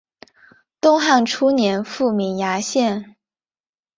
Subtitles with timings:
[0.81, 3.15] 东汉初年复名衙县。